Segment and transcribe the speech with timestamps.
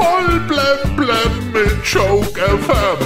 [0.00, 2.98] Voll blem blem mit Joke FM.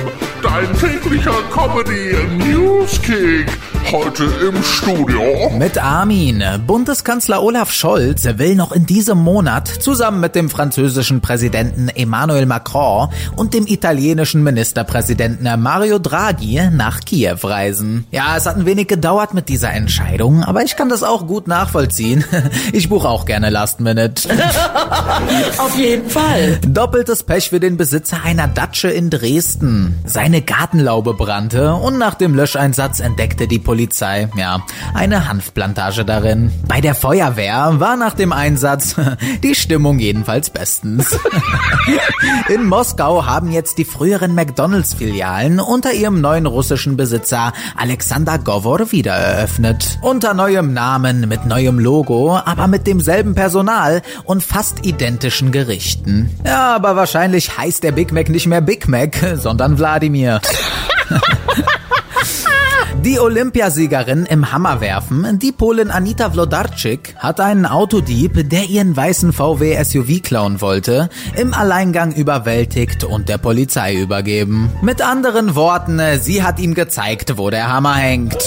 [0.42, 3.48] Dein täglicher Comedy Newskick.
[3.92, 5.50] Heute im Studio.
[5.56, 6.42] Mit Armin.
[6.66, 13.10] Bundeskanzler Olaf Scholz will noch in diesem Monat zusammen mit dem französischen Präsidenten Emmanuel Macron
[13.36, 18.06] und dem italienischen Ministerpräsidenten Mario Draghi nach Kiew reisen.
[18.10, 21.46] Ja, es hat ein wenig gedauert mit dieser Entscheidung, aber ich kann das auch gut
[21.46, 22.24] nachvollziehen.
[22.73, 24.28] Ich buche auch gerne Last Minute.
[25.59, 26.59] Auf jeden Fall.
[26.66, 29.98] Doppeltes Pech für den Besitzer einer Datsche in Dresden.
[30.04, 33.73] Seine Gartenlaube brannte und nach dem Löscheinsatz entdeckte die Polizei,
[34.37, 34.64] ja,
[34.95, 36.52] eine Hanfplantage darin.
[36.69, 38.96] Bei der Feuerwehr war nach dem Einsatz
[39.42, 41.19] die Stimmung jedenfalls bestens.
[42.48, 49.12] In Moskau haben jetzt die früheren McDonalds-Filialen unter ihrem neuen russischen Besitzer Alexander Govor wieder
[49.12, 49.98] eröffnet.
[50.02, 56.30] Unter neuem Namen, mit neuem Logo, aber mit demselben Personal und fast identischen Gerichten.
[56.45, 60.41] Ja, aber wahrscheinlich heißt der Big Mac nicht mehr Big Mac, sondern Wladimir.
[63.05, 69.77] Die Olympiasiegerin im Hammerwerfen, die Polin Anita Wlodarczyk, hat einen Autodieb, der ihren weißen VW
[69.85, 74.71] SUV klauen wollte, im Alleingang überwältigt und der Polizei übergeben.
[74.81, 78.39] Mit anderen Worten, sie hat ihm gezeigt, wo der Hammer hängt.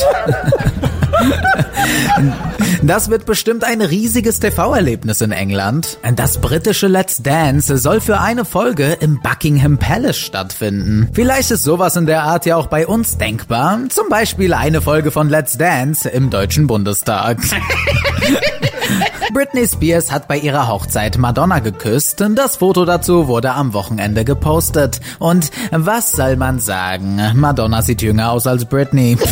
[2.84, 5.98] Das wird bestimmt ein riesiges TV-Erlebnis in England.
[6.16, 11.10] Das britische Let's Dance soll für eine Folge im Buckingham Palace stattfinden.
[11.14, 13.80] Vielleicht ist sowas in der Art ja auch bei uns denkbar.
[13.90, 17.40] Zum Beispiel eine Folge von Let's Dance im Deutschen Bundestag.
[19.34, 22.24] Britney Spears hat bei ihrer Hochzeit Madonna geküsst.
[22.36, 25.02] Das Foto dazu wurde am Wochenende gepostet.
[25.20, 27.20] Und was soll man sagen?
[27.36, 29.18] Madonna sieht jünger aus als Britney.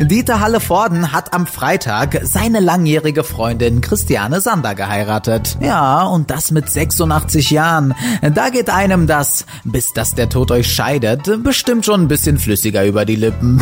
[0.00, 5.56] Dieter Halle-Vorden hat am Freitag seine langjährige Freundin Christiane Sander geheiratet.
[5.60, 7.94] Ja, und das mit 86 Jahren.
[8.34, 12.84] Da geht einem das, bis dass der Tod euch scheidet, bestimmt schon ein bisschen flüssiger
[12.84, 13.60] über die Lippen.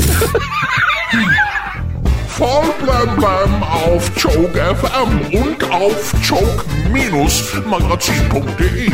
[2.29, 8.90] Voll blem auf Joke FM und auf joke-magazin.de.